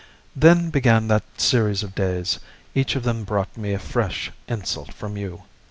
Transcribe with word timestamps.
Then 0.35 0.71
began 0.71 1.09
that 1.09 1.21
series 1.39 1.83
of 1.83 1.93
days; 1.93 2.39
each 2.73 2.95
of 2.95 3.03
them 3.03 3.23
brought 3.23 3.55
me 3.55 3.71
a 3.71 3.77
fresh 3.77 4.31
insult 4.47 4.95
from 4.95 5.15
you. 5.15 5.43